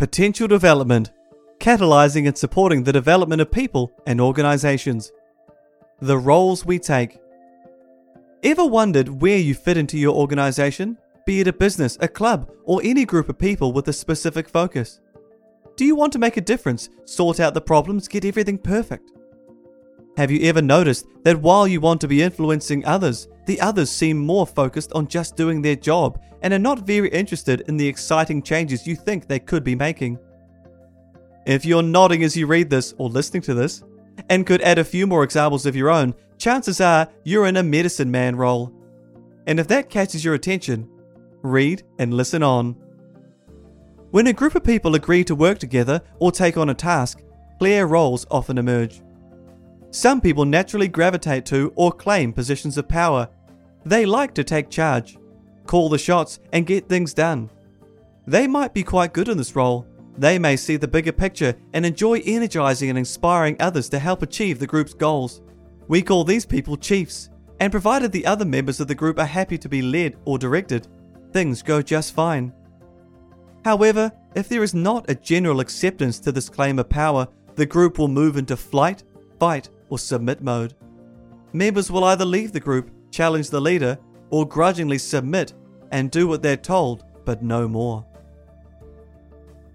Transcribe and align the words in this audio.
Potential 0.00 0.48
development, 0.48 1.10
catalyzing 1.58 2.26
and 2.26 2.38
supporting 2.38 2.82
the 2.82 2.90
development 2.90 3.42
of 3.42 3.52
people 3.52 3.92
and 4.06 4.18
organizations. 4.18 5.12
The 6.00 6.16
roles 6.16 6.64
we 6.64 6.78
take. 6.78 7.18
Ever 8.42 8.64
wondered 8.64 9.20
where 9.20 9.36
you 9.36 9.54
fit 9.54 9.76
into 9.76 9.98
your 9.98 10.14
organization, 10.14 10.96
be 11.26 11.40
it 11.40 11.48
a 11.48 11.52
business, 11.52 11.98
a 12.00 12.08
club, 12.08 12.50
or 12.64 12.80
any 12.82 13.04
group 13.04 13.28
of 13.28 13.38
people 13.38 13.74
with 13.74 13.88
a 13.88 13.92
specific 13.92 14.48
focus? 14.48 15.00
Do 15.76 15.84
you 15.84 15.94
want 15.94 16.14
to 16.14 16.18
make 16.18 16.38
a 16.38 16.40
difference, 16.40 16.88
sort 17.04 17.38
out 17.38 17.52
the 17.52 17.60
problems, 17.60 18.08
get 18.08 18.24
everything 18.24 18.56
perfect? 18.56 19.12
Have 20.20 20.30
you 20.30 20.46
ever 20.50 20.60
noticed 20.60 21.06
that 21.22 21.40
while 21.40 21.66
you 21.66 21.80
want 21.80 21.98
to 22.02 22.06
be 22.06 22.20
influencing 22.20 22.84
others, 22.84 23.26
the 23.46 23.58
others 23.58 23.90
seem 23.90 24.18
more 24.18 24.46
focused 24.46 24.92
on 24.92 25.08
just 25.08 25.34
doing 25.34 25.62
their 25.62 25.76
job 25.76 26.20
and 26.42 26.52
are 26.52 26.58
not 26.58 26.86
very 26.86 27.08
interested 27.08 27.62
in 27.68 27.78
the 27.78 27.88
exciting 27.88 28.42
changes 28.42 28.86
you 28.86 28.96
think 28.96 29.26
they 29.26 29.38
could 29.38 29.64
be 29.64 29.74
making? 29.74 30.18
If 31.46 31.64
you're 31.64 31.82
nodding 31.82 32.22
as 32.22 32.36
you 32.36 32.46
read 32.46 32.68
this 32.68 32.92
or 32.98 33.08
listening 33.08 33.40
to 33.44 33.54
this, 33.54 33.82
and 34.28 34.46
could 34.46 34.60
add 34.60 34.78
a 34.78 34.84
few 34.84 35.06
more 35.06 35.24
examples 35.24 35.64
of 35.64 35.74
your 35.74 35.88
own, 35.88 36.12
chances 36.36 36.82
are 36.82 37.08
you're 37.24 37.46
in 37.46 37.56
a 37.56 37.62
medicine 37.62 38.10
man 38.10 38.36
role. 38.36 38.74
And 39.46 39.58
if 39.58 39.68
that 39.68 39.88
catches 39.88 40.22
your 40.22 40.34
attention, 40.34 40.86
read 41.40 41.82
and 41.98 42.12
listen 42.12 42.42
on. 42.42 42.76
When 44.10 44.26
a 44.26 44.34
group 44.34 44.54
of 44.54 44.64
people 44.64 44.96
agree 44.96 45.24
to 45.24 45.34
work 45.34 45.58
together 45.58 46.02
or 46.18 46.30
take 46.30 46.58
on 46.58 46.68
a 46.68 46.74
task, 46.74 47.22
clear 47.58 47.86
roles 47.86 48.26
often 48.30 48.58
emerge. 48.58 49.00
Some 49.90 50.20
people 50.20 50.44
naturally 50.44 50.88
gravitate 50.88 51.44
to 51.46 51.72
or 51.74 51.90
claim 51.90 52.32
positions 52.32 52.78
of 52.78 52.88
power. 52.88 53.28
They 53.84 54.06
like 54.06 54.34
to 54.34 54.44
take 54.44 54.70
charge, 54.70 55.18
call 55.66 55.88
the 55.88 55.98
shots, 55.98 56.38
and 56.52 56.66
get 56.66 56.88
things 56.88 57.12
done. 57.12 57.50
They 58.26 58.46
might 58.46 58.72
be 58.72 58.84
quite 58.84 59.12
good 59.12 59.28
in 59.28 59.36
this 59.36 59.56
role. 59.56 59.86
They 60.16 60.38
may 60.38 60.56
see 60.56 60.76
the 60.76 60.86
bigger 60.86 61.12
picture 61.12 61.56
and 61.72 61.84
enjoy 61.84 62.20
energizing 62.24 62.88
and 62.88 62.98
inspiring 62.98 63.56
others 63.58 63.88
to 63.88 63.98
help 63.98 64.22
achieve 64.22 64.58
the 64.58 64.66
group's 64.66 64.94
goals. 64.94 65.40
We 65.88 66.02
call 66.02 66.24
these 66.24 66.46
people 66.46 66.76
chiefs, 66.76 67.30
and 67.58 67.72
provided 67.72 68.12
the 68.12 68.26
other 68.26 68.44
members 68.44 68.80
of 68.80 68.88
the 68.88 68.94
group 68.94 69.18
are 69.18 69.24
happy 69.24 69.58
to 69.58 69.68
be 69.68 69.82
led 69.82 70.16
or 70.24 70.38
directed, 70.38 70.86
things 71.32 71.62
go 71.62 71.82
just 71.82 72.14
fine. 72.14 72.52
However, 73.64 74.12
if 74.34 74.48
there 74.48 74.62
is 74.62 74.74
not 74.74 75.10
a 75.10 75.14
general 75.14 75.60
acceptance 75.60 76.18
to 76.20 76.32
this 76.32 76.48
claim 76.48 76.78
of 76.78 76.88
power, 76.88 77.28
the 77.56 77.66
group 77.66 77.98
will 77.98 78.08
move 78.08 78.36
into 78.36 78.56
flight, 78.56 79.02
fight, 79.38 79.68
or 79.90 79.98
submit 79.98 80.40
mode. 80.40 80.74
Members 81.52 81.90
will 81.90 82.04
either 82.04 82.24
leave 82.24 82.52
the 82.52 82.60
group, 82.60 82.90
challenge 83.10 83.50
the 83.50 83.60
leader, 83.60 83.98
or 84.30 84.48
grudgingly 84.48 84.98
submit 84.98 85.52
and 85.90 86.10
do 86.10 86.26
what 86.26 86.42
they're 86.42 86.56
told, 86.56 87.04
but 87.24 87.42
no 87.42 87.68
more. 87.68 88.06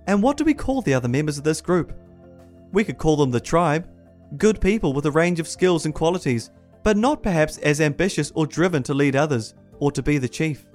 And 0.07 0.23
what 0.23 0.37
do 0.37 0.43
we 0.43 0.53
call 0.53 0.81
the 0.81 0.93
other 0.93 1.07
members 1.07 1.37
of 1.37 1.43
this 1.43 1.61
group? 1.61 1.93
We 2.71 2.83
could 2.83 2.97
call 2.97 3.17
them 3.17 3.31
the 3.31 3.39
tribe, 3.39 3.89
good 4.37 4.61
people 4.61 4.93
with 4.93 5.05
a 5.05 5.11
range 5.11 5.39
of 5.39 5.47
skills 5.47 5.85
and 5.85 5.93
qualities, 5.93 6.51
but 6.83 6.97
not 6.97 7.23
perhaps 7.23 7.57
as 7.59 7.81
ambitious 7.81 8.31
or 8.35 8.45
driven 8.45 8.83
to 8.83 8.93
lead 8.93 9.15
others 9.15 9.53
or 9.79 9.91
to 9.91 10.03
be 10.03 10.17
the 10.17 10.29
chief. 10.29 10.65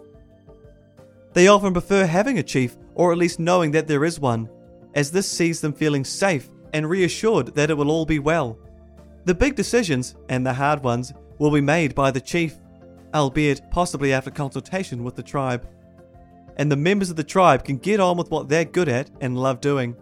They 1.32 1.48
often 1.48 1.72
prefer 1.72 2.06
having 2.06 2.38
a 2.38 2.42
chief 2.42 2.76
or 2.94 3.12
at 3.12 3.18
least 3.18 3.38
knowing 3.38 3.70
that 3.70 3.86
there 3.86 4.04
is 4.04 4.18
one, 4.18 4.48
as 4.94 5.10
this 5.10 5.30
sees 5.30 5.60
them 5.60 5.72
feeling 5.72 6.04
safe 6.04 6.50
and 6.72 6.88
reassured 6.88 7.54
that 7.54 7.70
it 7.70 7.76
will 7.76 7.90
all 7.90 8.04
be 8.04 8.18
well. 8.18 8.58
The 9.30 9.34
big 9.34 9.54
decisions, 9.54 10.16
and 10.28 10.44
the 10.44 10.52
hard 10.52 10.82
ones, 10.82 11.12
will 11.38 11.52
be 11.52 11.60
made 11.60 11.94
by 11.94 12.10
the 12.10 12.20
chief, 12.20 12.58
albeit 13.14 13.62
possibly 13.70 14.12
after 14.12 14.28
consultation 14.28 15.04
with 15.04 15.14
the 15.14 15.22
tribe. 15.22 15.68
And 16.56 16.68
the 16.68 16.74
members 16.74 17.10
of 17.10 17.16
the 17.16 17.22
tribe 17.22 17.62
can 17.62 17.76
get 17.76 18.00
on 18.00 18.16
with 18.16 18.28
what 18.32 18.48
they're 18.48 18.64
good 18.64 18.88
at 18.88 19.08
and 19.20 19.38
love 19.38 19.60
doing. 19.60 19.94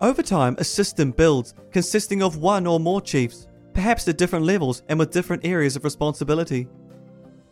Over 0.00 0.22
time, 0.22 0.56
a 0.58 0.64
system 0.64 1.10
builds 1.10 1.52
consisting 1.70 2.22
of 2.22 2.38
one 2.38 2.66
or 2.66 2.80
more 2.80 3.02
chiefs, 3.02 3.46
perhaps 3.74 4.08
at 4.08 4.16
different 4.16 4.46
levels 4.46 4.84
and 4.88 4.98
with 4.98 5.12
different 5.12 5.44
areas 5.44 5.76
of 5.76 5.84
responsibility. 5.84 6.66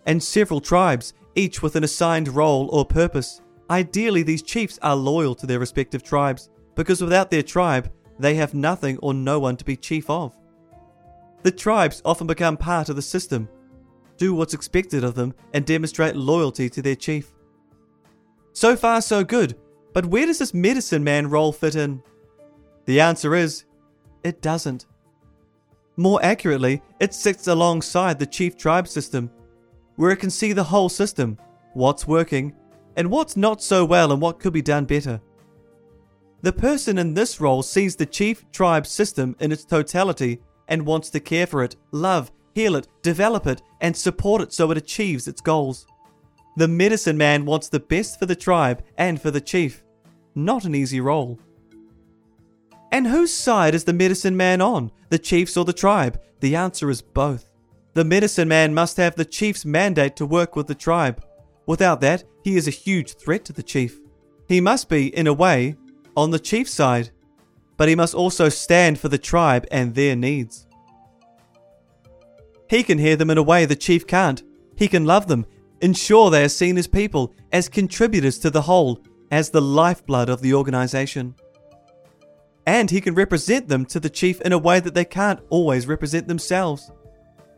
And 0.06 0.22
several 0.22 0.58
tribes, 0.62 1.12
each 1.34 1.60
with 1.60 1.76
an 1.76 1.84
assigned 1.84 2.28
role 2.28 2.70
or 2.72 2.86
purpose. 2.86 3.42
Ideally, 3.68 4.22
these 4.22 4.42
chiefs 4.42 4.78
are 4.80 4.96
loyal 4.96 5.34
to 5.34 5.46
their 5.46 5.58
respective 5.58 6.02
tribes, 6.02 6.48
because 6.74 7.02
without 7.02 7.30
their 7.30 7.42
tribe, 7.42 7.92
they 8.18 8.36
have 8.36 8.54
nothing 8.54 8.96
or 9.02 9.12
no 9.12 9.38
one 9.38 9.58
to 9.58 9.66
be 9.66 9.76
chief 9.76 10.08
of. 10.08 10.34
The 11.44 11.52
tribes 11.52 12.00
often 12.06 12.26
become 12.26 12.56
part 12.56 12.88
of 12.88 12.96
the 12.96 13.02
system, 13.02 13.50
do 14.16 14.34
what's 14.34 14.54
expected 14.54 15.04
of 15.04 15.14
them, 15.14 15.34
and 15.52 15.66
demonstrate 15.66 16.16
loyalty 16.16 16.70
to 16.70 16.80
their 16.80 16.96
chief. 16.96 17.34
So 18.54 18.74
far, 18.74 19.02
so 19.02 19.22
good, 19.24 19.54
but 19.92 20.06
where 20.06 20.24
does 20.24 20.38
this 20.38 20.54
medicine 20.54 21.04
man 21.04 21.28
role 21.28 21.52
fit 21.52 21.76
in? 21.76 22.02
The 22.86 22.98
answer 22.98 23.34
is 23.34 23.66
it 24.22 24.40
doesn't. 24.40 24.86
More 25.98 26.18
accurately, 26.24 26.82
it 26.98 27.12
sits 27.12 27.46
alongside 27.46 28.18
the 28.18 28.26
chief 28.26 28.56
tribe 28.56 28.88
system, 28.88 29.30
where 29.96 30.12
it 30.12 30.20
can 30.20 30.30
see 30.30 30.54
the 30.54 30.64
whole 30.64 30.88
system, 30.88 31.38
what's 31.74 32.08
working, 32.08 32.56
and 32.96 33.10
what's 33.10 33.36
not 33.36 33.62
so 33.62 33.84
well 33.84 34.12
and 34.12 34.22
what 34.22 34.40
could 34.40 34.54
be 34.54 34.62
done 34.62 34.86
better. 34.86 35.20
The 36.40 36.54
person 36.54 36.96
in 36.96 37.12
this 37.12 37.38
role 37.38 37.62
sees 37.62 37.96
the 37.96 38.06
chief 38.06 38.50
tribe 38.50 38.86
system 38.86 39.36
in 39.40 39.52
its 39.52 39.66
totality 39.66 40.40
and 40.68 40.86
wants 40.86 41.10
to 41.10 41.20
care 41.20 41.46
for 41.46 41.62
it, 41.62 41.76
love, 41.92 42.30
heal 42.54 42.76
it, 42.76 42.88
develop 43.02 43.46
it, 43.46 43.62
and 43.80 43.96
support 43.96 44.42
it 44.42 44.52
so 44.52 44.70
it 44.70 44.78
achieves 44.78 45.28
its 45.28 45.40
goals. 45.40 45.86
The 46.56 46.68
medicine 46.68 47.18
man 47.18 47.44
wants 47.44 47.68
the 47.68 47.80
best 47.80 48.18
for 48.18 48.26
the 48.26 48.36
tribe 48.36 48.84
and 48.96 49.20
for 49.20 49.30
the 49.30 49.40
chief. 49.40 49.82
Not 50.34 50.64
an 50.64 50.74
easy 50.74 51.00
role. 51.00 51.38
And 52.92 53.08
whose 53.08 53.32
side 53.32 53.74
is 53.74 53.84
the 53.84 53.92
medicine 53.92 54.36
man 54.36 54.60
on, 54.60 54.92
the 55.08 55.18
chief's 55.18 55.56
or 55.56 55.64
the 55.64 55.72
tribe? 55.72 56.20
The 56.40 56.54
answer 56.54 56.90
is 56.90 57.02
both. 57.02 57.50
The 57.94 58.04
medicine 58.04 58.48
man 58.48 58.72
must 58.72 58.96
have 58.98 59.16
the 59.16 59.24
chief's 59.24 59.64
mandate 59.64 60.16
to 60.16 60.26
work 60.26 60.54
with 60.54 60.68
the 60.68 60.74
tribe. 60.74 61.24
Without 61.66 62.00
that, 62.02 62.24
he 62.44 62.56
is 62.56 62.68
a 62.68 62.72
huge 62.72 63.14
threat 63.14 63.44
to 63.46 63.52
the 63.52 63.62
chief. 63.62 63.98
He 64.48 64.60
must 64.60 64.88
be, 64.88 65.16
in 65.16 65.26
a 65.26 65.32
way, 65.32 65.76
on 66.16 66.30
the 66.30 66.38
chief's 66.38 66.72
side 66.72 67.10
but 67.76 67.88
he 67.88 67.94
must 67.94 68.14
also 68.14 68.48
stand 68.48 68.98
for 68.98 69.08
the 69.08 69.18
tribe 69.18 69.66
and 69.70 69.94
their 69.94 70.16
needs. 70.16 70.66
He 72.68 72.82
can 72.82 72.98
hear 72.98 73.16
them 73.16 73.30
in 73.30 73.38
a 73.38 73.42
way 73.42 73.64
the 73.64 73.76
chief 73.76 74.06
can't. 74.06 74.42
He 74.76 74.88
can 74.88 75.04
love 75.04 75.28
them, 75.28 75.46
ensure 75.80 76.30
they 76.30 76.44
are 76.44 76.48
seen 76.48 76.78
as 76.78 76.86
people, 76.86 77.34
as 77.52 77.68
contributors 77.68 78.38
to 78.40 78.50
the 78.50 78.62
whole, 78.62 79.00
as 79.30 79.50
the 79.50 79.60
lifeblood 79.62 80.28
of 80.28 80.40
the 80.40 80.54
organization. 80.54 81.34
And 82.66 82.90
he 82.90 83.00
can 83.00 83.14
represent 83.14 83.68
them 83.68 83.84
to 83.86 84.00
the 84.00 84.10
chief 84.10 84.40
in 84.40 84.52
a 84.52 84.58
way 84.58 84.80
that 84.80 84.94
they 84.94 85.04
can't 85.04 85.40
always 85.50 85.86
represent 85.86 86.26
themselves. 86.26 86.90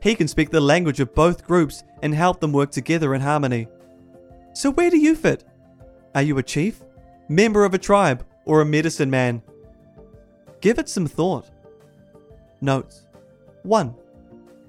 He 0.03 0.15
can 0.15 0.29
speak 0.29 0.51
the 0.51 0.61
language 0.61 1.01
of 1.01 1.15
both 1.15 1.47
groups 1.47 1.85
and 2.03 2.15
help 2.15 2.41
them 2.41 2.53
work 2.53 2.71
together 2.71 3.15
in 3.15 3.21
harmony. 3.21 3.69
So, 4.53 4.71
where 4.71 4.91
do 4.91 4.99
you 4.99 5.15
fit? 5.15 5.45
Are 6.15 6.23
you 6.23 6.39
a 6.39 6.43
chief, 6.43 6.83
member 7.29 7.65
of 7.65 7.75
a 7.75 7.79
tribe, 7.79 8.27
or 8.45 8.61
a 8.61 8.67
medicine 8.67 9.11
man? 9.11 9.43
Give 10.61 10.79
it 10.79 10.89
some 10.89 11.07
thought. 11.07 11.51
Notes 12.61 13.07
1. 13.63 13.95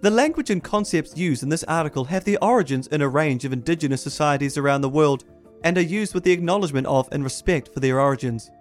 The 0.02 0.12
language 0.12 0.50
and 0.50 0.64
concepts 0.64 1.18
used 1.18 1.44
in 1.44 1.50
this 1.50 1.64
article 1.64 2.06
have 2.06 2.24
their 2.24 2.44
origins 2.44 2.88
in 2.88 3.02
a 3.02 3.08
range 3.08 3.46
of 3.46 3.54
indigenous 3.54 4.02
societies 4.02 4.58
around 4.58 4.82
the 4.82 4.90
world 4.90 5.24
and 5.64 5.78
are 5.78 5.82
used 5.82 6.14
with 6.14 6.24
the 6.24 6.32
acknowledgement 6.32 6.86
of 6.88 7.10
and 7.12 7.24
respect 7.24 7.74
for 7.74 7.80
their 7.80 8.00
origins. 8.00 8.52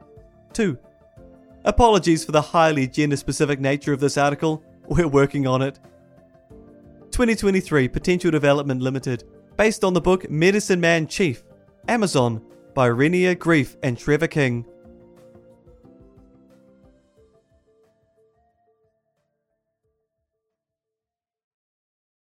2. 0.55 0.79
Apologies 1.65 2.25
for 2.25 2.33
the 2.33 2.41
highly 2.41 2.87
gender 2.87 3.17
specific 3.17 3.61
nature 3.61 3.93
of 3.93 4.01
this 4.01 4.17
article, 4.17 4.63
we're 4.89 5.09
working 5.09 5.47
on 5.47 5.63
it. 5.63 5.79
2023 7.11 7.89
Potential 7.89 8.31
Development 8.31 8.81
Limited, 8.81 9.25
based 9.57 9.85
on 9.85 9.93
the 9.93 10.01
book 10.01 10.31
Medicine 10.31 10.81
Man 10.81 11.07
Chief, 11.07 11.43
Amazon, 11.89 12.43
by 12.75 12.89
Renia 12.89 13.39
Grief 13.39 13.77
and 13.83 13.99
Trevor 13.99 14.27
King. 14.27 14.67